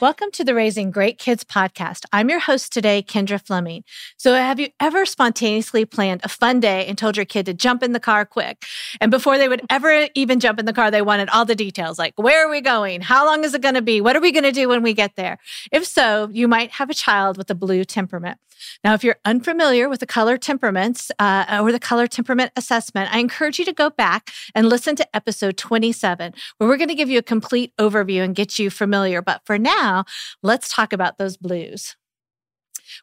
[0.00, 2.06] Welcome to the Raising Great Kids podcast.
[2.10, 3.84] I'm your host today, Kendra Fleming.
[4.16, 7.82] So, have you ever spontaneously planned a fun day and told your kid to jump
[7.82, 8.64] in the car quick?
[8.98, 11.98] And before they would ever even jump in the car, they wanted all the details
[11.98, 13.02] like, where are we going?
[13.02, 14.00] How long is it going to be?
[14.00, 15.36] What are we going to do when we get there?
[15.70, 18.38] If so, you might have a child with a blue temperament.
[18.84, 23.18] Now, if you're unfamiliar with the color temperaments uh, or the color temperament assessment, I
[23.18, 27.10] encourage you to go back and listen to episode 27, where we're going to give
[27.10, 29.22] you a complete overview and get you familiar.
[29.22, 29.89] But for now,
[30.42, 31.96] let's talk about those blues.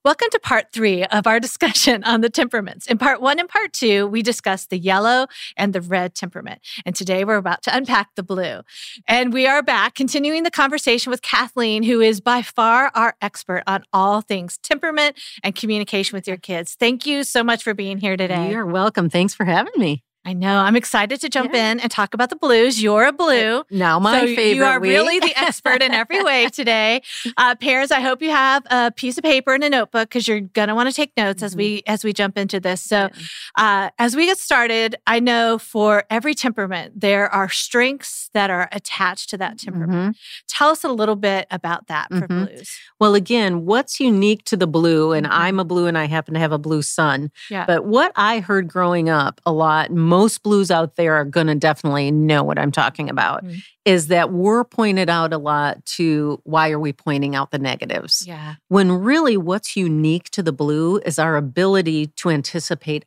[0.04, 2.88] Welcome to part three of our discussion on the temperaments.
[2.88, 6.62] In part one and part two, we discussed the yellow and the red temperament.
[6.86, 8.62] And today we're about to unpack the blue.
[9.08, 13.64] And we are back continuing the conversation with Kathleen, who is by far our expert
[13.68, 16.76] on all things temperament and communication with your kids.
[16.80, 18.52] Thank you so much for being here today.
[18.52, 19.10] You're welcome.
[19.10, 20.04] Thanks for having me.
[20.28, 20.58] I know.
[20.58, 21.72] I'm excited to jump yeah.
[21.72, 22.84] in and talk about the blues.
[22.84, 23.64] You're a blue.
[23.72, 24.56] Now, my so favorite.
[24.56, 24.90] You are week.
[24.90, 27.02] really the expert in every way today.
[27.38, 30.40] Uh, parents, I hope you have a piece of paper and a notebook because you're
[30.40, 31.46] gonna want to take notes mm-hmm.
[31.46, 32.82] as we as we jump into this.
[32.82, 33.10] So,
[33.58, 38.70] uh, as we get started, I know for every temperament there are strengths that are
[38.72, 40.16] attached to that temperament.
[40.16, 40.48] Mm-hmm.
[40.48, 42.46] Tell us a little bit about that for mm-hmm.
[42.46, 42.76] blues.
[43.00, 45.42] Well, again, what's unique to the blue, and mm-hmm.
[45.42, 47.32] I'm a blue, and I happen to have a blue son.
[47.52, 47.66] Yeah.
[47.66, 49.92] But what I heard growing up a lot.
[49.92, 53.46] Most most blues out there are going to definitely know what I'm talking about.
[53.46, 53.60] Mm-hmm.
[53.86, 58.26] Is that we're pointed out a lot to why are we pointing out the negatives?
[58.26, 58.56] Yeah.
[58.68, 63.06] When really what's unique to the blue is our ability to anticipate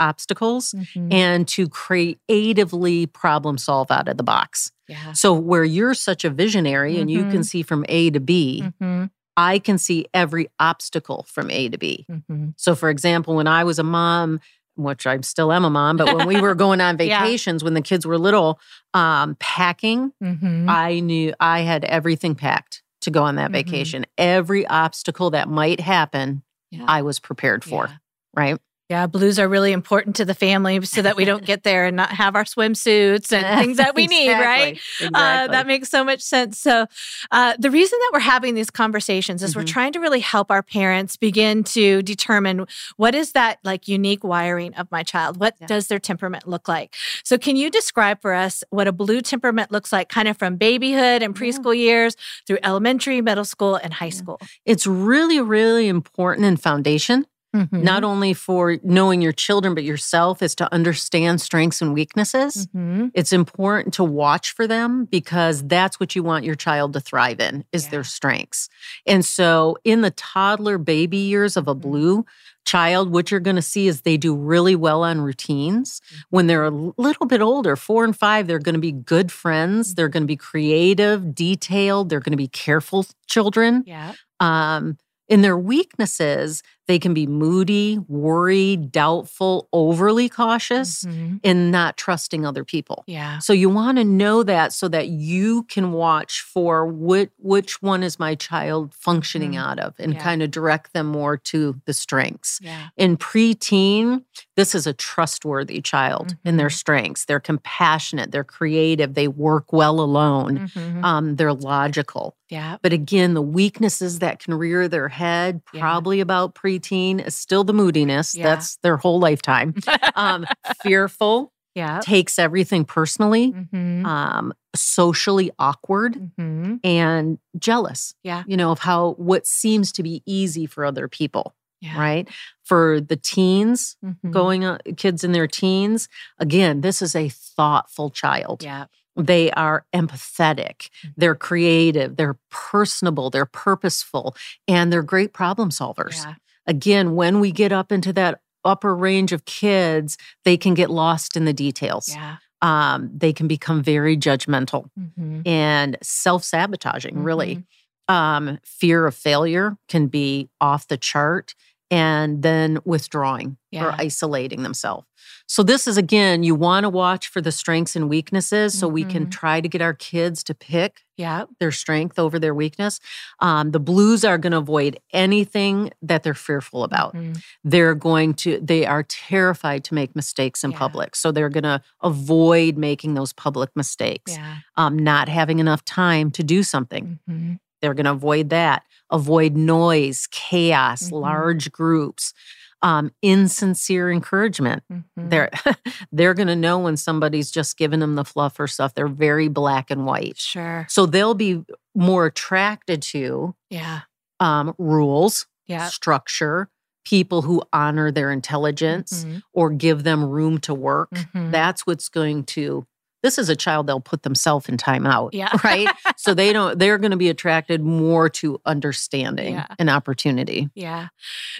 [0.00, 1.12] obstacles mm-hmm.
[1.12, 4.70] and to creatively problem solve out of the box.
[4.88, 5.12] Yeah.
[5.12, 7.00] So where you're such a visionary mm-hmm.
[7.00, 7.42] and you can mm-hmm.
[7.42, 9.06] see from A to B, mm-hmm.
[9.36, 12.06] I can see every obstacle from A to B.
[12.10, 12.50] Mm-hmm.
[12.56, 14.40] So, for example, when I was a mom,
[14.76, 17.64] which I still am a mom, but when we were going on vacations, yeah.
[17.64, 18.60] when the kids were little,
[18.94, 20.68] um, packing, mm-hmm.
[20.68, 23.70] I knew I had everything packed to go on that mm-hmm.
[23.70, 24.06] vacation.
[24.18, 26.84] Every obstacle that might happen, yeah.
[26.86, 27.86] I was prepared for.
[27.86, 27.96] Yeah.
[28.34, 28.58] Right.
[28.88, 31.96] Yeah, blues are really important to the family so that we don't get there and
[31.96, 34.72] not have our swimsuits and things that we exactly, need, right?
[35.00, 35.10] Exactly.
[35.12, 36.60] Uh, that makes so much sense.
[36.60, 36.86] So,
[37.32, 39.60] uh, the reason that we're having these conversations is mm-hmm.
[39.60, 42.64] we're trying to really help our parents begin to determine
[42.96, 45.40] what is that like unique wiring of my child?
[45.40, 45.66] What yeah.
[45.66, 46.94] does their temperament look like?
[47.24, 50.54] So, can you describe for us what a blue temperament looks like, kind of from
[50.54, 51.82] babyhood and preschool yeah.
[51.82, 52.16] years
[52.46, 54.40] through elementary, middle school, and high school?
[54.64, 57.82] It's really, really important in foundation Mm-hmm.
[57.82, 62.66] not only for knowing your children, but yourself, is to understand strengths and weaknesses.
[62.66, 63.08] Mm-hmm.
[63.14, 67.40] It's important to watch for them because that's what you want your child to thrive
[67.40, 67.90] in is yeah.
[67.92, 68.68] their strengths.
[69.06, 71.80] And so in the toddler baby years of a mm-hmm.
[71.80, 72.26] blue,
[72.66, 76.00] child, what you're going to see is they do really well on routines.
[76.00, 76.20] Mm-hmm.
[76.30, 79.94] When they're a little bit older, four and five, they're going to be good friends.
[79.94, 82.10] They're going to be creative, detailed.
[82.10, 83.84] They're going to be careful children.
[83.86, 84.12] Yeah.
[84.40, 91.36] Um, in their weaknesses, they can be moody, worried, doubtful, overly cautious, mm-hmm.
[91.42, 93.04] and not trusting other people.
[93.06, 93.38] Yeah.
[93.38, 98.02] So you want to know that so that you can watch for which which one
[98.02, 99.60] is my child functioning mm-hmm.
[99.60, 100.22] out of and yeah.
[100.22, 102.60] kind of direct them more to the strengths.
[102.62, 102.88] Yeah.
[102.96, 104.24] In preteen,
[104.56, 106.48] this is a trustworthy child mm-hmm.
[106.48, 106.74] in their mm-hmm.
[106.74, 107.24] strengths.
[107.24, 111.04] They're compassionate, they're creative, they work well alone, mm-hmm.
[111.04, 112.36] um, they're logical.
[112.48, 112.76] Yeah.
[112.80, 116.22] But again, the weaknesses that can rear their head, probably yeah.
[116.22, 118.34] about pre preteen is still the moodiness.
[118.34, 118.44] Yeah.
[118.44, 119.74] That's their whole lifetime.
[120.14, 120.46] um,
[120.82, 121.52] fearful.
[121.74, 122.00] Yeah.
[122.02, 123.52] Takes everything personally.
[123.52, 124.06] Mm-hmm.
[124.06, 126.76] Um, socially awkward mm-hmm.
[126.82, 128.14] and jealous.
[128.22, 128.44] Yeah.
[128.46, 131.54] You know, of how what seems to be easy for other people.
[131.82, 132.00] Yeah.
[132.00, 132.28] Right.
[132.64, 134.30] For the teens, mm-hmm.
[134.30, 138.62] going on, kids in their teens, again, this is a thoughtful child.
[138.62, 138.86] Yeah.
[139.14, 141.08] They are empathetic, mm-hmm.
[141.16, 144.36] they're creative, they're personable, they're purposeful,
[144.68, 146.22] and they're great problem solvers.
[146.22, 146.34] Yeah
[146.66, 151.36] again, when we get up into that upper range of kids, they can get lost
[151.36, 152.08] in the details.
[152.08, 152.36] Yeah.
[152.62, 155.42] Um, they can become very judgmental mm-hmm.
[155.46, 157.24] and self sabotaging, mm-hmm.
[157.24, 157.64] really.
[158.08, 161.54] Um, fear of failure can be off the chart
[161.90, 163.86] and then withdrawing yeah.
[163.86, 165.06] or isolating themselves.
[165.48, 168.80] So, this is again, you want to watch for the strengths and weaknesses mm-hmm.
[168.80, 169.30] so we can mm-hmm.
[169.30, 171.44] try to get our kids to pick yeah.
[171.60, 172.98] their strength over their weakness.
[173.38, 177.14] Um, the blues are going to avoid anything that they're fearful about.
[177.14, 177.34] Mm-hmm.
[177.62, 180.78] They're going to, they are terrified to make mistakes in yeah.
[180.78, 181.14] public.
[181.14, 184.56] So, they're going to avoid making those public mistakes, yeah.
[184.76, 187.20] um, not having enough time to do something.
[187.30, 187.54] Mm-hmm.
[187.86, 191.14] They're going to avoid that, avoid noise, chaos, mm-hmm.
[191.14, 192.34] large groups.
[192.82, 194.82] um, insincere encouragement.
[194.92, 195.28] Mm-hmm.
[195.28, 195.50] They're
[196.12, 198.94] they're going to know when somebody's just giving them the fluff or stuff.
[198.94, 200.38] They're very black and white.
[200.38, 200.86] Sure.
[200.88, 204.00] So they'll be more attracted to yeah
[204.40, 205.88] um, rules, yeah.
[205.88, 206.68] structure,
[207.04, 209.38] people who honor their intelligence mm-hmm.
[209.52, 211.10] or give them room to work.
[211.10, 211.50] Mm-hmm.
[211.52, 212.86] That's what's going to
[213.26, 215.30] this is a child they'll put themselves in timeout.
[215.32, 215.52] Yeah.
[215.64, 215.88] Right.
[216.16, 219.66] so they don't, they're going to be attracted more to understanding yeah.
[219.80, 220.68] and opportunity.
[220.76, 221.08] Yeah.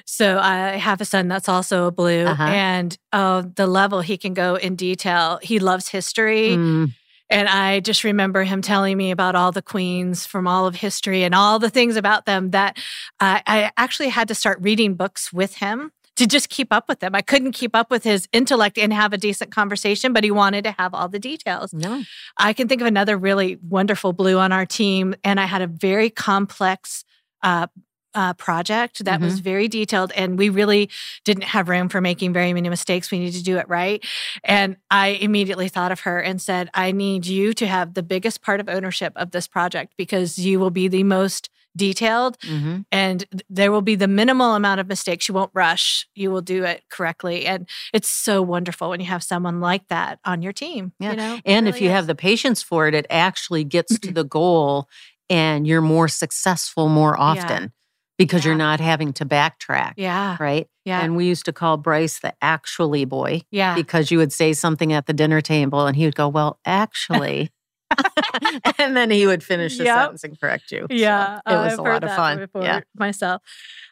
[0.05, 2.45] So I have a son that's also a blue, uh-huh.
[2.45, 5.41] and uh, the level he can go in detail.
[5.43, 6.51] He loves history.
[6.51, 6.93] Mm.
[7.29, 11.25] And I just remember him telling me about all the queens from all of history
[11.25, 12.77] and all the things about them that
[13.19, 17.03] uh, I actually had to start reading books with him to just keep up with
[17.03, 17.15] him.
[17.15, 20.65] I couldn't keep up with his intellect and have a decent conversation, but he wanted
[20.65, 21.73] to have all the details.
[21.73, 22.03] No.
[22.39, 25.67] I can think of another really wonderful blue on our team, and I had a
[25.67, 27.05] very complex
[27.43, 27.67] uh,
[28.15, 29.25] uh, project that mm-hmm.
[29.25, 30.89] was very detailed, and we really
[31.25, 33.11] didn't have room for making very many mistakes.
[33.11, 34.03] We needed to do it right.
[34.43, 38.41] And I immediately thought of her and said, I need you to have the biggest
[38.41, 42.81] part of ownership of this project because you will be the most detailed mm-hmm.
[42.91, 46.65] and there will be the minimal amount of mistakes you won't rush you will do
[46.65, 50.93] it correctly and it's so wonderful when you have someone like that on your team
[50.99, 51.11] yeah.
[51.11, 51.95] you know and really if you is.
[51.95, 54.89] have the patience for it it actually gets to the goal
[55.29, 57.69] and you're more successful more often yeah.
[58.17, 58.51] because yeah.
[58.51, 62.35] you're not having to backtrack yeah right yeah and we used to call bryce the
[62.41, 66.15] actually boy yeah because you would say something at the dinner table and he would
[66.15, 67.51] go well actually
[68.79, 69.99] and then he would finish the yep.
[69.99, 70.87] sentence and correct you.
[70.91, 72.49] Yeah, so it was I've a lot of fun.
[72.57, 73.43] yeah, myself.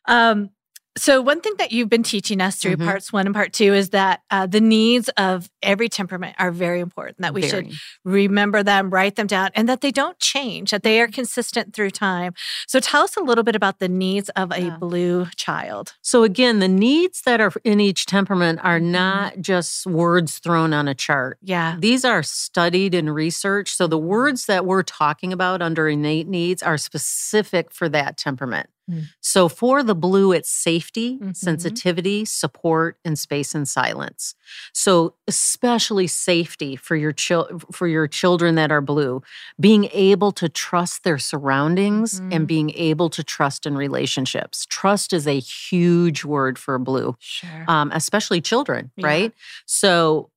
[0.06, 0.50] Um,
[0.96, 2.86] so, one thing that you've been teaching us through mm-hmm.
[2.86, 6.78] parts one and part two is that uh, the needs of every temperament are very
[6.78, 7.70] important, that we very.
[7.70, 11.74] should remember them, write them down, and that they don't change, that they are consistent
[11.74, 12.32] through time.
[12.68, 14.76] So, tell us a little bit about the needs of a yeah.
[14.76, 15.94] blue child.
[16.00, 18.92] So, again, the needs that are in each temperament are mm-hmm.
[18.92, 21.38] not just words thrown on a chart.
[21.42, 21.76] Yeah.
[21.76, 23.76] These are studied and researched.
[23.76, 28.68] So, the words that we're talking about under innate needs are specific for that temperament.
[28.90, 29.04] Mm.
[29.20, 31.32] So for the blue, it's safety, mm-hmm.
[31.32, 34.34] sensitivity, support, and space and silence.
[34.72, 39.22] So especially safety for your chil- for your children that are blue,
[39.58, 42.32] being able to trust their surroundings mm-hmm.
[42.32, 44.66] and being able to trust in relationships.
[44.68, 47.64] Trust is a huge word for blue, sure.
[47.68, 49.06] um, especially children, yeah.
[49.06, 49.32] right?
[49.66, 50.30] So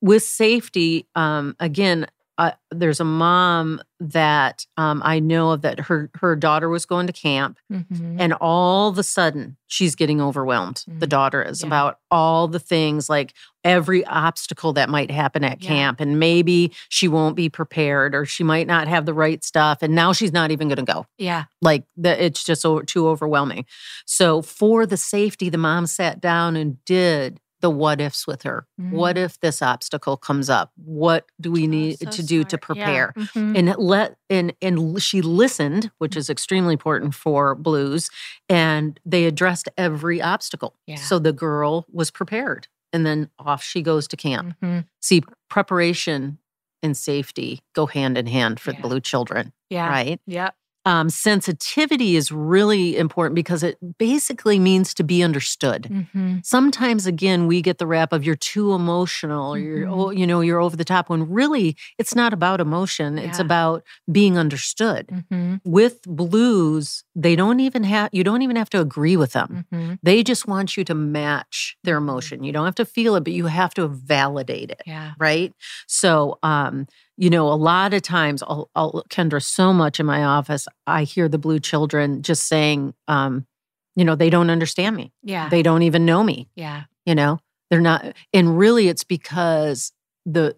[0.00, 2.06] with safety, um, again,
[2.38, 7.06] uh, there's a mom that um, I know of that her her daughter was going
[7.06, 8.16] to camp, mm-hmm.
[8.18, 10.76] and all of a sudden she's getting overwhelmed.
[10.76, 10.98] Mm-hmm.
[11.00, 11.66] The daughter is yeah.
[11.66, 13.34] about all the things like
[13.64, 15.68] every obstacle that might happen at yeah.
[15.68, 19.82] camp, and maybe she won't be prepared or she might not have the right stuff,
[19.82, 21.06] and now she's not even going to go.
[21.18, 23.66] Yeah, like the, it's just so, too overwhelming.
[24.06, 28.66] So for the safety, the mom sat down and did the what ifs with her.
[28.78, 28.94] Mm-hmm.
[28.94, 30.72] What if this obstacle comes up?
[30.76, 32.50] What do we need oh, so to do smart.
[32.50, 33.12] to prepare?
[33.16, 33.22] Yeah.
[33.22, 33.56] Mm-hmm.
[33.56, 38.10] And let and and she listened, which is extremely important for blues,
[38.48, 40.74] and they addressed every obstacle.
[40.86, 40.96] Yeah.
[40.96, 42.68] So the girl was prepared.
[42.94, 44.54] And then off she goes to camp.
[44.62, 44.80] Mm-hmm.
[45.00, 46.38] See, preparation
[46.82, 48.76] and safety go hand in hand for yeah.
[48.76, 49.54] the blue children.
[49.70, 49.88] Yeah.
[49.88, 50.20] Right?
[50.26, 50.50] Yeah
[50.84, 55.84] um, sensitivity is really important because it basically means to be understood.
[55.84, 56.38] Mm-hmm.
[56.42, 60.18] Sometimes, again, we get the rap of you're too emotional, or you're, mm-hmm.
[60.18, 61.08] you know, you're over the top.
[61.08, 63.24] When really, it's not about emotion; yeah.
[63.24, 65.06] it's about being understood.
[65.08, 65.56] Mm-hmm.
[65.64, 69.66] With blues, they don't even have you don't even have to agree with them.
[69.72, 69.94] Mm-hmm.
[70.02, 72.08] They just want you to match their mm-hmm.
[72.08, 72.44] emotion.
[72.44, 74.82] You don't have to feel it, but you have to validate it.
[74.86, 75.12] Yeah.
[75.18, 75.54] Right.
[75.86, 76.86] So, um,
[77.22, 81.04] you know, a lot of times, I'll, I'll, Kendra, so much in my office, I
[81.04, 83.46] hear the blue children just saying, um,
[83.94, 85.12] you know, they don't understand me.
[85.22, 85.48] Yeah.
[85.48, 86.48] They don't even know me.
[86.56, 86.82] Yeah.
[87.06, 87.38] You know,
[87.70, 89.92] they're not, and really it's because
[90.26, 90.56] the,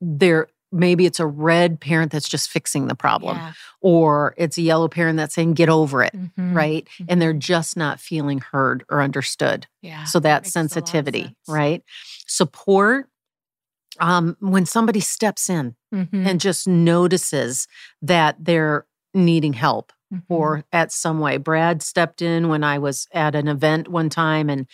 [0.00, 3.52] they're, maybe it's a red parent that's just fixing the problem yeah.
[3.82, 6.56] or it's a yellow parent that's saying get over it mm-hmm.
[6.56, 7.04] right mm-hmm.
[7.08, 11.84] and they're just not feeling heard or understood yeah so that sensitivity right
[12.26, 13.08] support
[14.00, 16.26] um, when somebody steps in mm-hmm.
[16.26, 17.66] and just notices
[18.02, 20.32] that they're needing help mm-hmm.
[20.32, 21.36] or at some way.
[21.36, 24.66] Brad stepped in when I was at an event one time and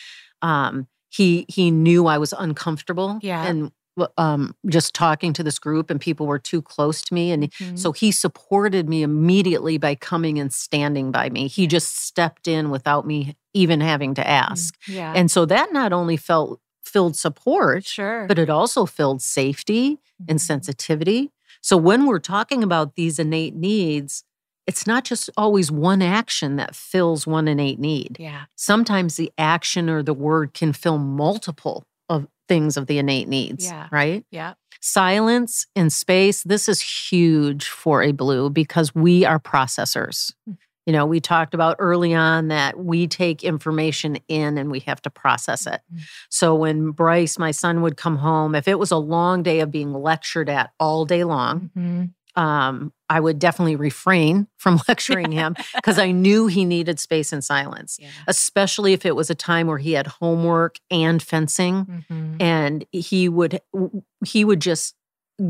[0.42, 3.18] um, he he knew I was uncomfortable.
[3.22, 3.46] Yeah.
[3.46, 3.70] And
[4.16, 7.30] um, just talking to this group and people were too close to me.
[7.30, 7.76] And mm-hmm.
[7.76, 11.46] so he supported me immediately by coming and standing by me.
[11.46, 14.74] He just stepped in without me even having to ask.
[14.88, 15.12] Yeah.
[15.14, 16.60] And so that not only felt
[16.92, 18.26] filled support, sure.
[18.26, 20.24] but it also filled safety mm-hmm.
[20.28, 21.30] and sensitivity.
[21.60, 24.24] So when we're talking about these innate needs,
[24.66, 28.16] it's not just always one action that fills one innate need.
[28.20, 28.44] Yeah.
[28.56, 33.66] Sometimes the action or the word can fill multiple of things of the innate needs,
[33.66, 33.88] Yeah.
[33.90, 34.24] right?
[34.30, 34.54] Yeah.
[34.80, 40.34] Silence and space, this is huge for a blue because we are processors.
[40.86, 45.00] You know, we talked about early on that we take information in and we have
[45.02, 45.80] to process it.
[45.94, 46.00] Mhm.
[46.28, 49.70] So when Bryce, my son, would come home, if it was a long day of
[49.70, 52.10] being lectured at all day long, Mhm.
[52.34, 57.44] um, I would definitely refrain from lecturing him because I knew he needed space and
[57.44, 58.08] silence, Yeah.
[58.26, 62.42] especially if it was a time where he had homework and fencing Mhm.
[62.42, 63.60] and he would
[64.24, 64.94] he would just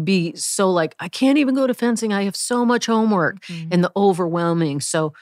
[0.04, 2.12] be so like I can't even go to fencing.
[2.12, 3.68] I have so much homework Mhm.
[3.72, 4.80] and the overwhelming.
[4.80, 5.12] So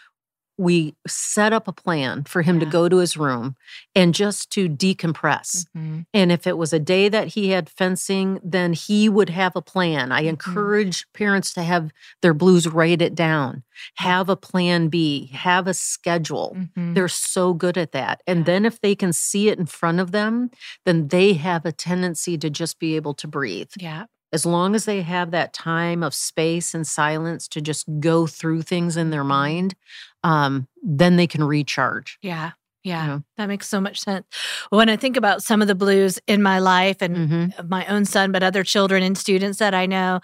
[0.59, 3.57] we set up a plan for him to go to his room
[3.95, 5.65] and just to decompress.
[5.75, 6.05] Mhm.
[6.13, 9.63] And if it was a day that he had fencing, then he would have a
[9.63, 10.13] plan.
[10.13, 10.29] I Mhm.
[10.29, 13.63] encourage parents to have their blues write it down,
[13.95, 16.55] have a plan B, have a schedule.
[16.77, 16.95] Mhm.
[16.95, 18.21] They're so good at that.
[18.27, 18.45] And Yeah.
[18.45, 20.51] then if they can see it in front of them,
[20.85, 23.71] then they have a tendency to just be able to breathe.
[23.79, 24.05] yeah.
[24.33, 28.63] As long as they have that time of space and silence to just go through
[28.63, 29.75] things in their mind,
[30.23, 32.19] um, then they can recharge.
[32.23, 32.53] Yeah.
[32.85, 33.19] Yeah.
[33.37, 34.25] That makes so much sense.
[34.71, 37.69] When I think about some of the blues in my life and Mhm.
[37.69, 40.21] my own son, but other children and students that I know,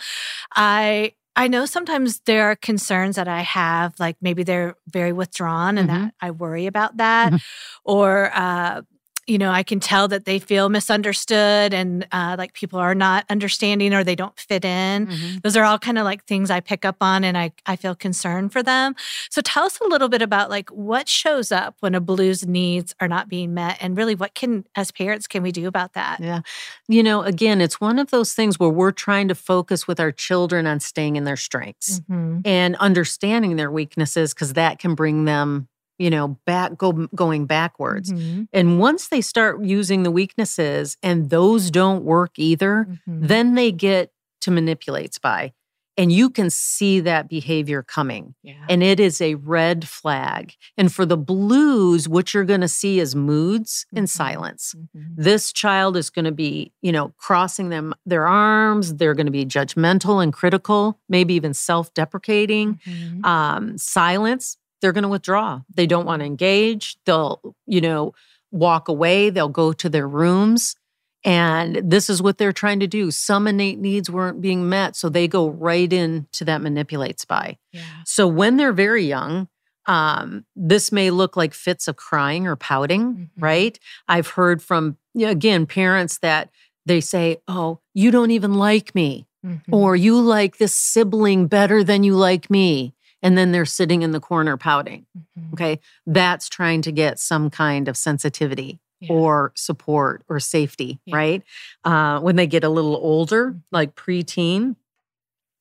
[0.56, 5.76] I I know sometimes there are concerns that I have, like maybe they're very withdrawn
[5.78, 5.92] and Mhm.
[6.04, 7.32] that I worry about that.
[7.34, 7.40] Mhm.
[7.84, 8.82] Or uh,
[9.26, 13.24] you know, I can tell that they feel misunderstood and uh, like people are not
[13.28, 15.06] understanding or they don't fit in.
[15.08, 15.42] Mhm.
[15.42, 17.94] Those are all kind of like things I pick up on and I, I feel
[17.94, 18.94] concerned for them.
[19.30, 22.94] So tell us a little bit about like what shows up when a blues needs
[23.00, 26.20] are not being met and really what can as parents can we do about that?
[26.20, 26.40] Yeah.
[26.88, 30.12] You know, again, it's one of those things where we're trying to focus with our
[30.12, 32.42] children on staying in their strengths Mhm.
[32.46, 35.68] and understanding their weaknesses because that can bring them,
[35.98, 38.12] you know, back go going backwards.
[38.12, 38.48] Mhm.
[38.52, 43.28] And once they start using the weaknesses and those don't work either, Mhm.
[43.28, 44.12] then they get
[44.42, 45.52] to manipulate by.
[45.98, 48.34] And you can see that behavior coming.
[48.42, 48.52] yeah.
[48.68, 50.52] And it is a red flag.
[50.76, 54.10] And for the blues, what you're going to see is moods and Mhm.
[54.10, 54.74] silence.
[54.94, 55.14] Mhm.
[55.16, 58.96] This child is going to be, you know, crossing them their arms.
[58.96, 62.78] They're going to be judgmental and critical, maybe even self-deprecating.
[62.84, 63.24] Mhm.
[63.24, 65.60] Um, silence, they're going to withdraw.
[65.74, 66.96] They don't want to engage.
[67.06, 68.14] They'll, you know,
[68.50, 69.30] walk away.
[69.30, 70.76] They'll go to their rooms.
[71.24, 73.10] And this is what they're trying to do.
[73.10, 74.94] Some innate needs weren't being met.
[74.94, 77.58] So they go right into that manipulate spy.
[77.72, 77.82] yeah.
[78.04, 79.48] So when they're very young,
[79.86, 83.28] um, this may look like fits of crying or pouting, Mhm.
[83.38, 83.78] right?
[84.08, 86.50] I've heard from, again, parents that
[86.86, 89.60] they say, Oh, you don't even like me, Mhm.
[89.72, 92.94] or you like this sibling better than you like me.
[93.22, 95.06] And then they're sitting in the corner pouting.
[95.38, 95.52] Mhm.
[95.54, 95.80] Okay.
[96.06, 99.12] That's trying to get some kind of sensitivity Yeah.
[99.12, 101.16] or support or safety, Yeah.
[101.16, 101.42] right?
[101.84, 103.58] Uh, when they get a little older, Mm-hmm.
[103.72, 104.76] like preteen,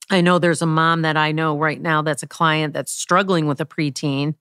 [0.10, 3.48] I know there's a mom that I know right now that's a client that's struggling
[3.48, 4.36] with a preteen,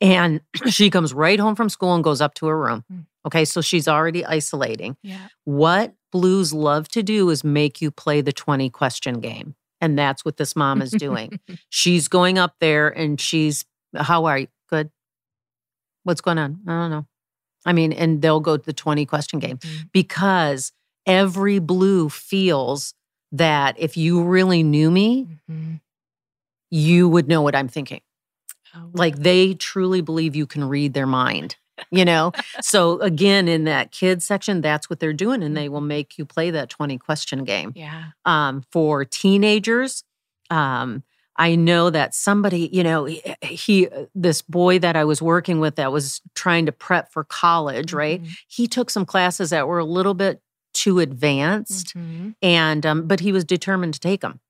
[0.00, 2.84] and she comes right home from school and goes up to her room.
[2.92, 3.06] Mm.
[3.26, 4.96] Okay, so she's already isolating.
[5.02, 5.28] yeah.
[5.44, 9.54] What blues love to do is make you play the 20 question game.
[9.80, 11.38] And that's what this mom is doing.
[11.68, 13.64] she's going up there and she's,
[13.94, 14.48] How are you?
[14.70, 14.90] Good.
[16.04, 16.60] What's going on?
[16.66, 17.06] I don't know.
[17.66, 19.90] I mean, and they'll go to the 20 question game Mhm.
[19.92, 20.72] because
[21.06, 22.94] every blue feels
[23.32, 25.80] that if you really knew me, Mhm.
[26.70, 28.00] you would know what I'm thinking.
[28.74, 31.56] Oh, Like they truly believe you can read their mind,
[31.90, 32.32] you know?
[32.60, 35.42] so again, in that kids section, that's what they're doing.
[35.42, 37.72] And they will make you play that 20 question game.
[37.74, 38.04] yeah.
[38.24, 40.04] Um, for teenagers,
[40.50, 41.02] um,
[41.36, 45.74] I know that somebody, you know, he, he, this boy that I was working with
[45.76, 48.22] that was trying to prep for college, right?
[48.22, 48.36] Mhm.
[48.46, 50.40] He took some classes that were a little bit
[50.74, 52.34] too advanced Mhm.
[52.42, 54.40] and um, but he was determined to take them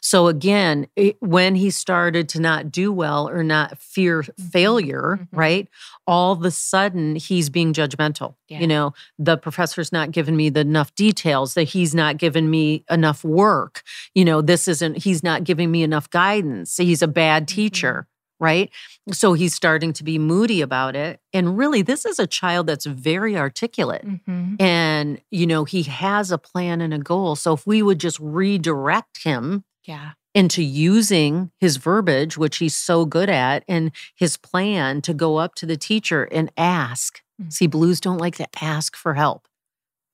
[0.00, 5.28] so again it, when he started to not do well or not fear failure Mhm.
[5.32, 5.68] right
[6.06, 8.60] all of a sudden he's being judgmental Yeah.
[8.60, 12.84] you know the professor's not giving me the enough details that he's not giving me
[12.90, 13.82] enough work
[14.14, 17.54] you know this isn't he's not giving me enough guidance he's a bad Mhm.
[17.54, 18.06] teacher
[18.40, 18.70] right
[19.12, 22.84] so he's starting to be moody about it and really this is a child that's
[22.84, 24.60] very articulate Mhm.
[24.60, 28.18] and you know he has a plan and a goal so if we would just
[28.20, 30.12] redirect him Yeah.
[30.34, 35.54] into using his verbiage which he's so good at and his plan to go up
[35.56, 37.52] to the teacher and ask Mm.
[37.52, 39.48] see blues don't like to ask for help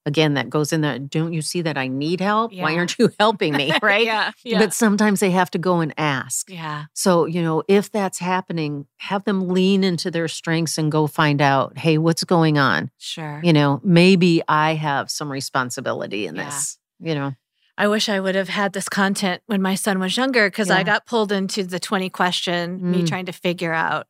[0.07, 0.99] again, that goes in there.
[0.99, 2.53] Don't you see that I need help?
[2.55, 2.63] Yeah.
[2.63, 3.71] Why aren't you helping me?
[3.83, 4.07] Right.
[4.07, 4.33] yeah.
[4.43, 4.59] Yeah.
[4.59, 6.49] But sometimes they have to go and ask.
[6.51, 6.87] yeah.
[6.95, 11.43] So, you know, if that's happening, have them lean into their strengths and go find
[11.43, 12.91] out, hey, what's going on?
[12.97, 13.43] Sure.
[13.45, 16.47] You know, maybe I have some responsibility in Yeah.
[16.47, 17.35] this, you know.
[17.81, 20.83] I wish I would have had this content when my son was younger because I
[20.83, 23.09] got pulled into the 20 question, me Mm.
[23.09, 24.07] trying to figure out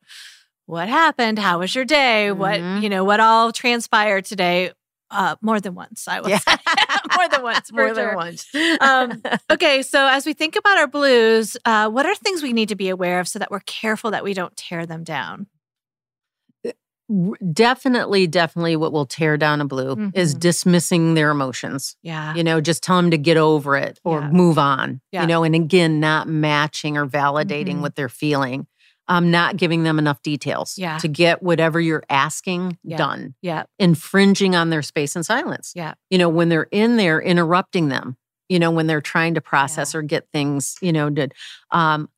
[0.65, 2.81] what happened, how was your day, what, Mhm.
[2.83, 4.71] you know, what all transpired today.
[5.09, 6.39] Uh, more than once, I would Yeah.
[6.39, 6.55] say.
[7.15, 8.45] more than once, More than once.
[8.81, 12.69] Um, Okay, so as we think about our blues, uh, what are things we need
[12.69, 15.47] to be aware of so that we're careful that we don't tear them down?
[17.53, 20.39] Definitely, definitely what will tear down a blue is Mhm.
[20.39, 21.95] dismissing their emotions.
[22.03, 22.33] Yeah.
[22.35, 24.29] You know, just tell them to get over it or Yeah.
[24.29, 25.01] move on.
[25.11, 25.21] Yeah.
[25.21, 27.81] You know, and again, not matching or validating Mhm.
[27.81, 28.67] what they're feeling.
[29.07, 30.97] Um, not giving them enough details Yeah.
[30.99, 32.97] to get whatever you're asking Yeah.
[32.97, 33.35] done.
[33.41, 33.63] Yeah.
[33.79, 35.73] Infringing on their space and silence.
[35.75, 35.95] Yeah.
[36.09, 38.15] You know, when they're in there, interrupting them.
[38.47, 41.33] You know, when they're trying to process or get things, you know, did.
[41.71, 42.09] Um,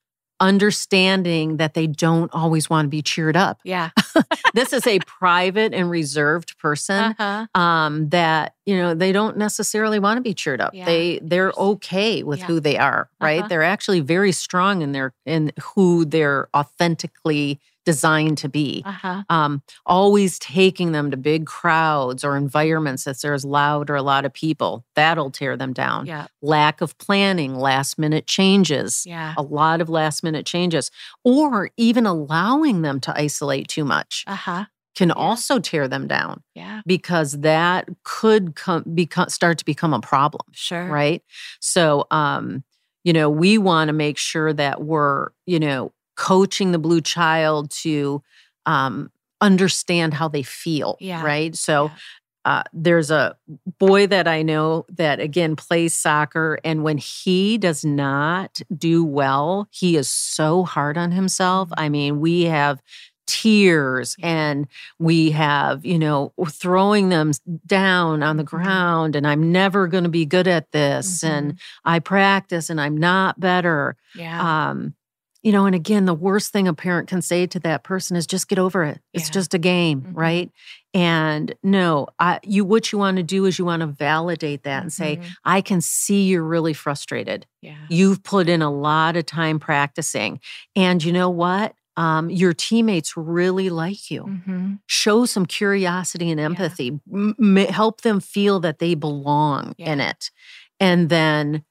[0.43, 3.59] understanding that they don't always want to be cheered up.
[3.63, 3.89] Yeah.
[4.53, 7.47] this is a private and reserved person Uh-huh.
[7.59, 10.73] um, that you know they don't necessarily want to be cheered up.
[10.73, 10.85] Yeah.
[10.85, 12.45] They they're okay with Yeah.
[12.45, 13.39] who they are, right?
[13.39, 13.47] Uh-huh.
[13.47, 18.81] They're actually very strong in their in who they're authentically designed to be.
[18.85, 19.23] Uh-huh.
[19.29, 24.25] Um, always taking them to big crowds or environments that there's loud or a lot
[24.25, 26.05] of people that'll tear them down.
[26.05, 26.27] Yeah.
[26.41, 29.33] Lack of planning, last minute changes Yeah.
[29.37, 30.91] a lot of last minute changes,
[31.23, 34.65] or even allowing them to isolate too much Uh-huh.
[34.95, 36.81] can also tear them down Yeah.
[36.85, 40.85] because that could come become start to become a problem, Sure.
[40.87, 41.21] right?
[41.59, 42.63] So, um,
[43.03, 47.71] you know, we want to make sure that we're, you know, coaching the blue child
[47.71, 48.21] to
[48.65, 51.21] um, understand how they feel, Yeah.
[51.23, 51.55] right?
[51.55, 51.95] So, Yeah.
[52.45, 53.35] uh, there's a
[53.79, 59.67] boy that I know that again plays soccer, and when he does not do well,
[59.71, 61.69] he is so hard on himself.
[61.69, 61.73] Mhm.
[61.77, 62.81] I mean, we have
[63.25, 64.67] tears and
[64.99, 67.31] we have, you know, throwing them
[67.65, 68.47] down on the Mhm.
[68.47, 72.97] ground, and I'm never going to be good at this, and I practice and I'm
[72.97, 73.95] not better.
[74.15, 74.69] Yeah.
[74.71, 74.95] Um,
[75.43, 78.25] you know, and again, the worst thing a parent can say to that person is
[78.25, 78.99] just get over it.
[79.13, 79.33] It's Yeah.
[79.33, 80.11] just a game, Mhm.
[80.15, 80.51] right?
[80.93, 84.81] And no, I, you what you want to do is you want to validate that
[84.83, 85.25] and say, Mhm.
[85.43, 87.45] I can see you're really frustrated.
[87.61, 87.75] yeah.
[87.89, 90.39] You've put in a lot of time practicing,
[90.75, 91.73] and you know what?
[91.95, 94.23] Um, your teammates really like you.
[94.23, 94.79] Mhm.
[94.87, 96.99] Show some curiosity and empathy.
[97.13, 100.31] M- m- help them feel that they belong in it,
[100.79, 101.63] and then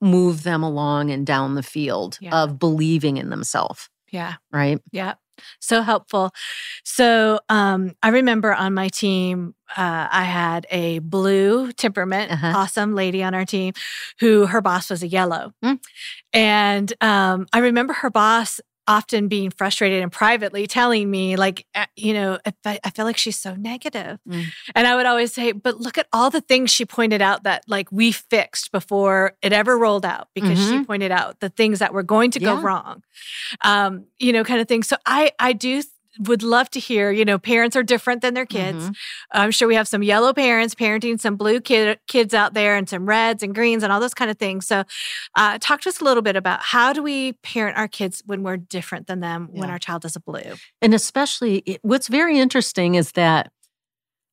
[0.00, 2.42] move them along and down the field Yeah.
[2.42, 3.88] of believing in themselves.
[4.10, 4.34] Yeah.
[4.52, 4.80] Right?
[4.92, 5.14] Yeah.
[5.60, 6.32] So helpful.
[6.84, 12.52] So um, I remember on my team, uh, I had a blue temperament, Uh-huh.
[12.56, 13.72] awesome lady on our team
[14.18, 15.52] who her boss was a yellow.
[15.64, 15.78] Mm.
[16.32, 21.86] And um, I remember her boss often being frustrated and privately telling me, like, uh,
[21.94, 24.18] you know, I, I feel like she's so negative.
[24.28, 24.46] Mm.
[24.74, 27.62] And I would always say, but look at all the things she pointed out that
[27.68, 30.86] like we fixed before it ever rolled out because she Mhm.
[30.86, 33.02] pointed out the things that were going to go wrong.
[33.62, 34.82] Um, you know, kind of thing.
[34.82, 35.82] So I I do
[36.20, 38.88] would love to hear, you know, parents are different than their kids.
[38.90, 38.94] Mhm.
[39.32, 42.88] I'm sure we have some yellow parents parenting some blue kid, kids out there and
[42.88, 44.66] some reds and greens and all those kind of things.
[44.66, 44.84] So,
[45.36, 48.42] uh, talk to us a little bit about how do we parent our kids when
[48.42, 50.54] we're different than them when our child is a blue?
[50.82, 53.50] And especially, what's very interesting is that,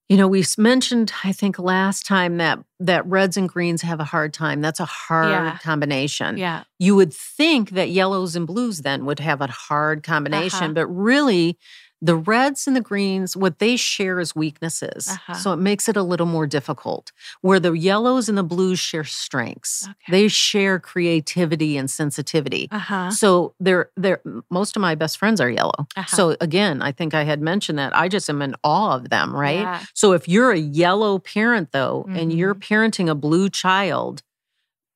[0.10, 4.04] you know, we mentioned, I think last time that that reds and greens have a
[4.04, 4.62] hard time.
[4.62, 5.58] That's a hard Yeah.
[5.64, 6.38] combination.
[6.38, 6.64] Yeah.
[6.78, 10.74] You would think that yellows and blues then would have a hard combination, Uh-huh.
[10.74, 11.58] but really,
[12.02, 15.08] the reds and the greens, what they share is weaknesses.
[15.10, 15.34] Uh-huh.
[15.34, 17.12] So it makes it a little more difficult.
[17.42, 20.12] Where the yellows and the blues share strengths, Okay.
[20.12, 22.68] they share creativity and sensitivity.
[22.72, 23.12] Uh huh.
[23.12, 25.88] So they're they're most of my best friends are yellow.
[25.96, 26.06] Uh-huh.
[26.16, 27.96] So again, I think I had mentioned that.
[27.96, 29.60] I just am in awe of them, right?
[29.62, 29.84] Yeah.
[29.94, 32.74] So if you're a yellow parent though, and you're Mm-hmm.
[32.74, 34.22] parenting a blue child,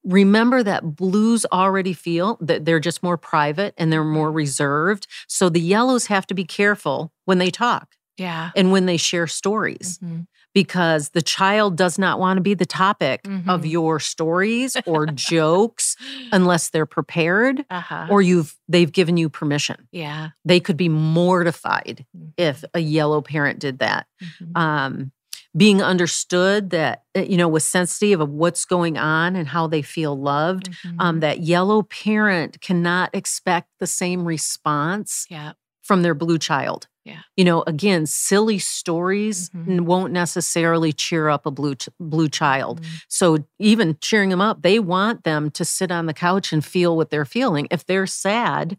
[0.10, 4.36] remember that blues already feel that they're just more private and they're more Mhm.
[4.36, 5.08] reserved.
[5.28, 8.50] So the yellows have to be careful when they talk Yeah.
[8.56, 10.26] and when they share stories Mhm.
[10.54, 13.70] because the child does not want to be the topic of Mhm.
[13.70, 15.96] your stories or jokes
[16.32, 18.08] unless they're prepared Uh huh.
[18.10, 19.88] or you've they've given you permission.
[19.92, 20.30] yeah.
[20.44, 24.08] They could be mortified if a yellow parent did that.
[24.22, 24.58] Mhm.
[24.58, 25.12] Um,
[25.58, 29.82] being understood that uh, you know was sensitive of what's going on and how they
[29.82, 30.70] feel loved.
[31.00, 31.22] Um, Mhm.
[31.22, 35.54] that yellow parent cannot expect the same response yeah.
[35.82, 36.88] from their blue child.
[37.06, 37.22] Yeah.
[37.36, 39.82] You know, again, silly stories Mhm.
[39.82, 42.82] won't necessarily cheer up a blue ch- blue child.
[42.82, 43.02] Mhm.
[43.08, 46.96] So even cheering them up, they want them to sit on the couch and feel
[46.96, 47.68] what they're feeling.
[47.72, 48.78] If they're sad,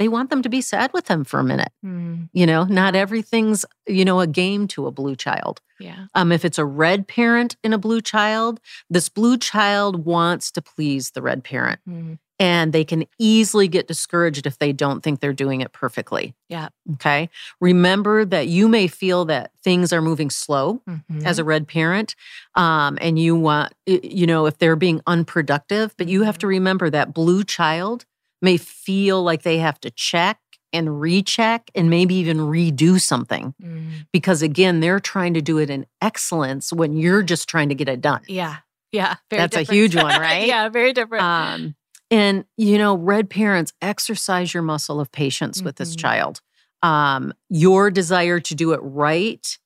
[0.00, 1.70] they want them to be sad with them for a minute.
[1.84, 5.60] Mm, You know, not everything's, you know, a game to a blue child.
[5.78, 6.06] yeah.
[6.14, 10.62] Um, if it's a red parent in a blue child, this blue child wants to
[10.62, 11.80] please the red parent.
[11.88, 16.34] Mm, And they can easily get discouraged if they don't think they're doing it perfectly.
[16.48, 16.68] Yeah.
[16.94, 17.28] Okay.
[17.60, 21.24] Remember that you may feel that things are moving slow mhm.
[21.26, 22.16] as a red parent
[22.54, 26.88] um, and you want you know if they're being unproductive but you have to remember
[26.88, 28.06] that blue child
[28.42, 30.38] may feel like they have to check
[30.72, 35.68] and recheck and maybe even redo something Mm, because again they're trying to do it
[35.70, 38.58] in excellence when you're just trying to get it done yeah.
[38.92, 39.16] Yeah.
[39.30, 40.48] Very That's a huge one, right?
[40.48, 40.68] yeah.
[40.68, 41.22] Very different.
[41.24, 41.74] um,
[42.10, 45.98] and you know red parents exercise your muscle of patience with this Mhm.
[46.00, 46.40] child
[46.82, 49.58] um, your desire to do it right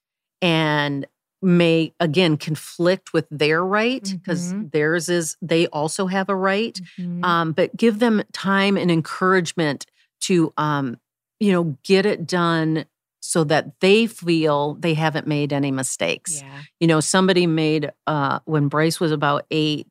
[0.43, 1.07] and
[1.45, 4.73] may again conflict with their right because Mhm.
[4.73, 7.25] theirs is they also have a right Mhm.
[7.25, 9.87] um, but give them time and encouragement
[10.23, 10.99] to um,
[11.41, 12.87] you know get it done
[13.21, 16.63] so that they feel they haven't made any mistakes yeah.
[16.81, 19.87] you know somebody made uh when bryce was about eight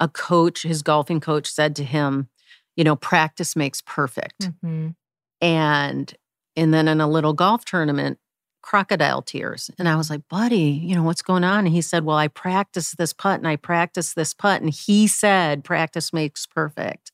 [0.00, 2.28] a coach his golfing coach said to him
[2.76, 4.94] you know practice makes perfect Mhm.
[5.40, 6.14] and
[6.56, 8.18] and then in a little golf tournament
[8.64, 11.66] crocodile tears and i was like buddy you know what's going on?
[11.66, 15.06] And he said well i practiced this putt and i practiced this putt and he
[15.06, 17.12] said practice makes perfect.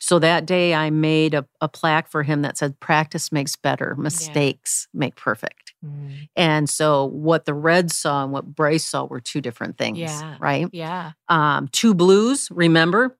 [0.00, 3.96] So that day i made a, a plaque for him that said practice makes better.
[3.98, 5.74] Mistakes make perfect.
[5.84, 9.98] Mm, and so what the Reds saw and what Bryce saw were two different things,
[9.98, 10.36] Yeah.
[10.38, 10.68] right?
[10.72, 11.12] Yeah.
[11.28, 13.18] Um, two blues, remember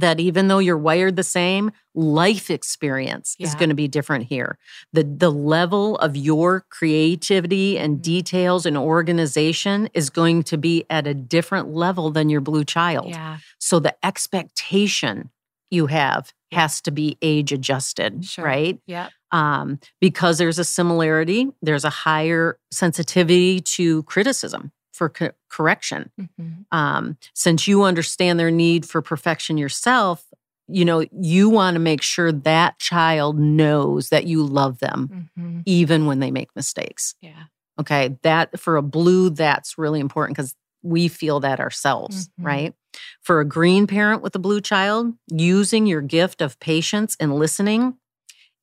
[0.00, 4.58] that even though you're wired the same, life experience is going to be different here.
[4.92, 8.02] The the level of your creativity and Mhm.
[8.02, 13.08] details and organization is going to be at a different level than your blue child.
[13.10, 13.38] Yeah.
[13.58, 15.30] So the expectation
[15.70, 16.60] you have Yeah.
[16.60, 18.44] has to be age adjusted, Sure.
[18.44, 18.78] right?
[18.86, 19.08] Yeah.
[19.30, 26.10] um, because there's a similarity, there's a higher sensitivity to criticism for co- correction.
[26.20, 26.66] Mhm.
[26.72, 30.24] Um, since you understand their need for perfection yourself,
[30.66, 35.62] you know, you want to make sure that child knows that you love them Mhm.
[35.64, 37.14] even when they make mistakes.
[37.22, 37.44] Yeah.
[37.80, 38.18] Okay.
[38.22, 42.44] That for a blue, that's really important because we feel that ourselves, Mhm.
[42.44, 42.74] right?
[43.22, 47.94] For a green parent with a blue child, using your gift of patience and listening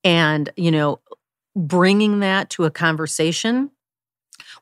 [0.04, 1.00] and, you know,
[1.56, 3.70] bringing that to a conversation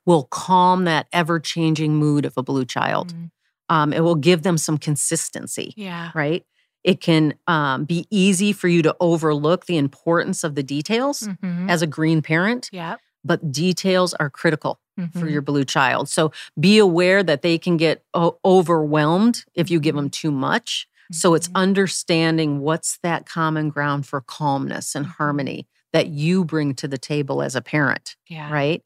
[0.06, 3.14] will calm that ever changing mood of a blue child.
[3.14, 3.30] Mm,
[3.70, 6.10] Um, it will give them some consistency Yeah.
[6.14, 6.44] right?
[6.82, 11.70] It can um, be easy for you to overlook the importance of the details Mhm.
[11.70, 12.96] as a green parent, Yeah.
[13.24, 14.80] but details are critical
[15.14, 15.30] for Mhm.
[15.32, 16.08] your blue child.
[16.10, 20.86] So be aware that they can get o- overwhelmed if you give them too much.
[21.10, 21.54] So it's Mhm.
[21.56, 25.10] understanding what's that common ground for calmness and Mhm.
[25.16, 28.50] harmony that you bring to the table as a parent Yeah.
[28.52, 28.82] right?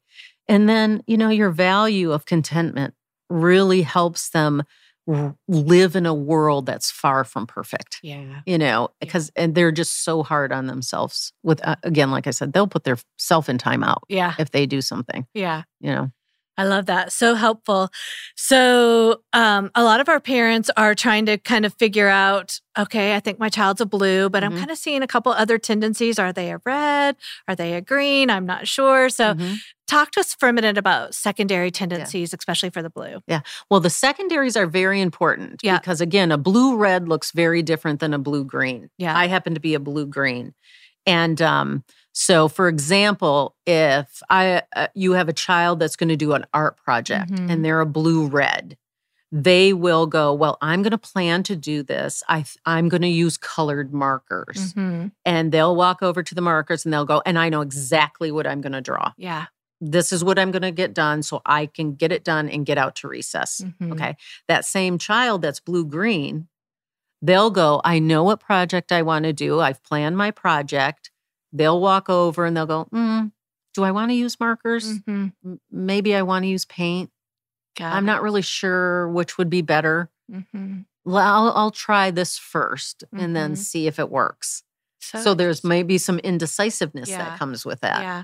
[0.49, 2.93] And then, you know, your value of contentment
[3.29, 4.63] really helps them
[5.47, 7.97] live in a world that's far from perfect.
[8.03, 8.41] Yeah.
[8.45, 8.95] You know, Yeah.
[8.99, 11.33] because and they're just so hard on themselves.
[11.41, 14.35] With uh, again, like I said, they'll put their self in timeout Yeah.
[14.37, 15.25] if they do something.
[15.33, 15.63] Yeah.
[15.79, 16.11] You know,
[16.59, 17.11] I love that.
[17.11, 17.89] So helpful.
[18.35, 23.13] So, um, a lot of our parents are trying to kind of figure out okay,
[23.15, 24.59] I think my child's a blue, but I'm Mhm.
[24.59, 26.17] kind of seeing a couple other tendencies.
[26.17, 27.17] Are they a red?
[27.47, 28.29] Are they a green?
[28.29, 29.09] I'm not sure.
[29.09, 29.57] So, Mhm.
[29.89, 33.21] Talk to us for a minute about secondary tendencies, especially for the blue.
[33.27, 33.41] Yeah.
[33.69, 35.79] Well, the secondaries are very important Yeah.
[35.79, 38.89] because again, a blue red looks very different than a blue green.
[38.97, 39.17] Yeah.
[39.17, 40.53] I happen to be a blue green.
[41.05, 46.15] And um, so, for example, if I uh, you have a child that's going to
[46.17, 47.49] do an art project Mhm.
[47.49, 48.77] and they're a blue red,
[49.31, 52.21] they will go, "Well, I'm going to plan to do this.
[52.27, 55.11] I, I'm going to use colored markers." Mhm.
[55.23, 58.45] And they'll walk over to the markers and they'll go, "And I know exactly what
[58.47, 59.13] I'm going to draw.
[59.17, 59.45] Yeah.
[59.81, 62.65] This is what I'm going to get done so I can get it done and
[62.65, 63.93] get out to recess." Mhm.
[63.93, 64.15] Okay.
[64.47, 66.47] That same child that's blue green,
[67.21, 69.59] they'll go, I know what project I want to do.
[69.59, 71.11] I've planned my project.
[71.51, 73.31] They'll walk over and they'll go, mm,
[73.75, 74.99] Do I want to use markers?
[74.99, 75.33] Mhm.
[75.45, 77.11] M- Maybe I want to use paint.
[77.77, 78.07] Got I'm it.
[78.07, 80.09] not really sure which would be better.
[80.29, 80.85] Mhm.
[81.05, 83.57] Well, I'll, I'll try this 1st and then Mhm.
[83.57, 84.63] see if it works.
[84.99, 87.17] So, so there's maybe some indecisiveness yeah.
[87.19, 88.01] that comes with that.
[88.01, 88.23] Yeah.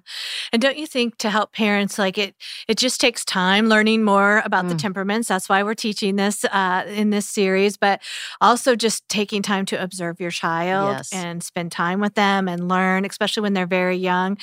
[0.51, 2.35] And don't you think to help parents like it
[2.67, 4.69] it just takes time learning more about mm.
[4.69, 5.27] the temperaments.
[5.27, 8.01] That's why we're teaching this uh, in this series, but
[8.41, 11.13] also just taking time to observe your child yes.
[11.13, 14.37] and spend time with them and learn, especially when they're very young.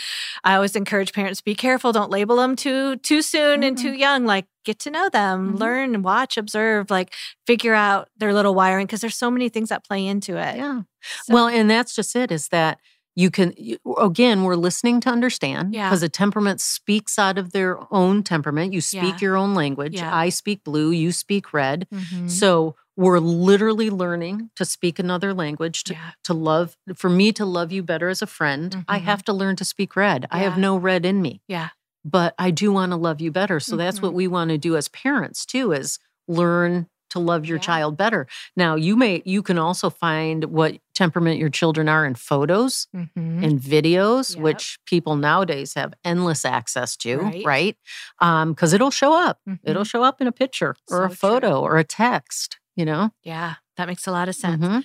[0.44, 3.62] I always encourage parents be careful, don't label them too too soon mm-hmm.
[3.62, 5.56] and too young like get to know them, mm-hmm.
[5.56, 7.14] learn, watch, observe, like
[7.46, 10.56] figure out their little wiring because there's so many things that play into it.
[10.56, 10.82] Yeah.
[11.24, 11.34] So.
[11.34, 12.78] Well, and that's just it is that
[13.14, 13.52] you can
[13.98, 16.06] again we're listening to understand because yeah.
[16.06, 19.18] a temperament speaks out of their own temperament you speak yeah.
[19.20, 20.16] your own language yeah.
[20.16, 22.26] i speak blue you speak red mm-hmm.
[22.26, 27.70] so we're literally learning to speak another language to, to love for me to love
[27.70, 28.80] you better as a friend mm-hmm.
[28.88, 31.68] i have to learn to speak red i have no red in me yeah
[32.04, 33.60] but I do want to love you better.
[33.60, 33.78] So mm-hmm.
[33.78, 34.16] that's what mm-hmm.
[34.16, 37.62] we want to do as parents too is learn to love your yeah.
[37.62, 38.26] child better.
[38.56, 43.44] Now, you may you can also find what temperament your children are in photos mm-hmm.
[43.44, 44.42] and videos, yep.
[44.42, 47.44] which people nowadays have endless access to, right?
[47.44, 47.76] right?
[48.18, 49.40] Um, cuz it'll show up.
[49.48, 49.68] Mm-hmm.
[49.68, 51.58] It'll show up in a picture or so a photo true.
[51.58, 53.10] or a text, you know?
[53.22, 53.54] Yeah.
[53.76, 54.62] That makes a lot of sense.
[54.62, 54.74] Mm-hmm.
[54.74, 54.82] All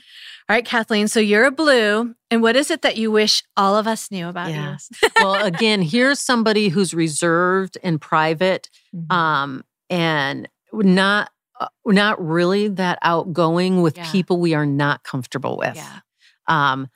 [0.50, 1.08] right, Kathleen.
[1.10, 2.16] So you're a blue.
[2.32, 4.78] And what is it that you wish all of us knew about yeah.
[5.02, 5.10] you?
[5.20, 9.12] well, again, here's somebody who's reserved and private mm-hmm.
[9.12, 14.12] um, and not uh, not really that outgoing with yeah.
[14.12, 15.76] people we are not comfortable with.
[15.76, 16.00] Yeah.
[16.48, 16.88] Um,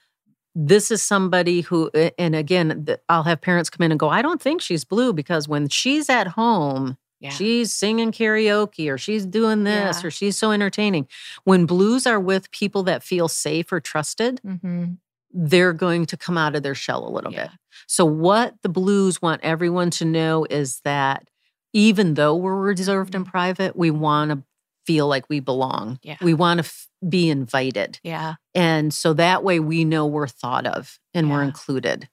[0.53, 4.41] this is somebody who, and again, I'll have parents come in and go, I don't
[4.41, 7.29] think she's blue because when she's at home, yeah.
[7.29, 11.07] She's singing karaoke or she's doing this or she's so entertaining.
[11.43, 14.93] When blues are with people that feel safe or trusted, mm-hmm.
[15.31, 17.51] they're going to come out of their shell a little bit.
[17.85, 21.29] So, what the blues want everyone to know is that
[21.73, 23.31] even though we're reserved and mm-hmm.
[23.31, 24.43] private, we want to
[24.85, 25.99] feel like we belong.
[26.03, 26.17] Yeah.
[26.21, 27.99] We want to f- be invited.
[28.03, 28.35] Yeah.
[28.53, 32.09] And so that way we know we're thought of and we're included.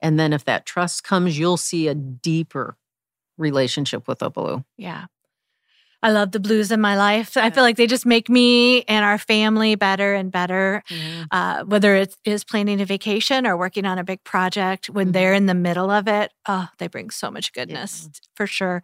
[0.00, 2.76] And then if that trust comes, you'll see a deeper
[3.38, 4.64] relationship with blue.
[4.76, 5.06] Yeah.
[6.02, 7.36] I love the blues in my life.
[7.36, 7.44] Yeah.
[7.44, 10.82] I feel like they just make me and our family better and better.
[10.88, 11.22] Mm-hmm.
[11.30, 15.12] Uh, whether it is planning a vacation or working on a big project, when mm-hmm.
[15.12, 18.20] they're in the middle of it, oh, they bring so much goodness yeah.
[18.34, 18.82] for sure.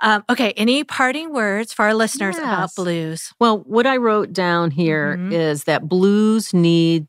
[0.00, 2.44] Um, okay, any parting words for our listeners yes.
[2.44, 3.32] about blues?
[3.40, 5.32] Well, what I wrote down here mm-hmm.
[5.32, 7.06] is that blues need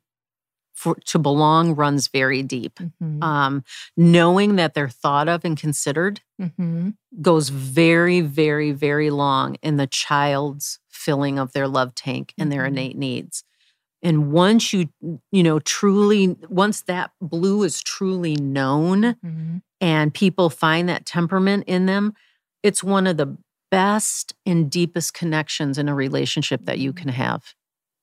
[0.81, 2.79] for to belong runs very deep.
[2.79, 3.21] Mm-hmm.
[3.21, 3.63] Um,
[3.95, 6.89] knowing that they're thought of and considered mm-hmm.
[7.21, 12.63] goes very, very, very long in the child's filling of their love tank and their
[12.63, 12.77] mm-hmm.
[12.79, 13.43] innate needs.
[14.01, 14.89] And once you,
[15.31, 19.57] you know, truly, once that blue is truly known mm-hmm.
[19.79, 22.15] and people find that temperament in them,
[22.63, 23.37] it's one of the
[23.69, 27.03] best and deepest connections in a relationship that you mm-hmm.
[27.03, 27.53] can have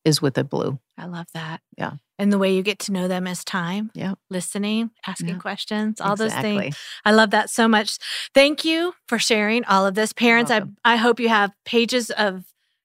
[0.05, 0.79] is with a blue.
[0.97, 1.61] I love that.
[1.77, 5.39] Yeah and the way you get to know them is time, yeah, listening, asking yeah.
[5.39, 6.53] questions, all exactly.
[6.53, 6.79] those things.
[7.05, 7.99] I love that so much.
[8.35, 10.13] Thank you for sharing all of this.
[10.13, 12.45] Parents, I, I hope you have pages of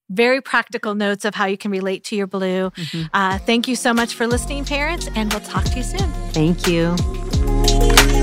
[0.09, 2.69] very practical notes of how you can relate to your blue.
[2.69, 3.03] Mm-hmm.
[3.13, 6.11] Uh, thank you so much for listening, parents, and we'll talk to you soon.
[6.31, 8.22] Thank you.